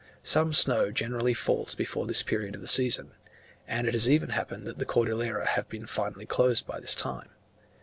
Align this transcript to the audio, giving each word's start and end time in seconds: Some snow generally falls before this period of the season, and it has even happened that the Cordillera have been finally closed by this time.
Some 0.23 0.51
snow 0.51 0.89
generally 0.89 1.35
falls 1.35 1.75
before 1.75 2.07
this 2.07 2.23
period 2.23 2.55
of 2.55 2.61
the 2.61 2.67
season, 2.67 3.11
and 3.67 3.85
it 3.85 3.93
has 3.93 4.09
even 4.09 4.29
happened 4.29 4.65
that 4.65 4.79
the 4.79 4.83
Cordillera 4.87 5.45
have 5.45 5.69
been 5.69 5.85
finally 5.85 6.25
closed 6.25 6.65
by 6.65 6.79
this 6.79 6.95
time. 6.95 7.29